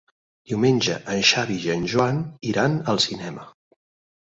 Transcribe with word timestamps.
Diumenge 0.51 0.95
en 1.15 1.21
Xavi 1.33 1.59
i 1.67 1.73
en 1.75 1.85
Joan 1.93 2.23
iran 2.55 2.81
al 2.95 3.03
cinema. 3.07 3.49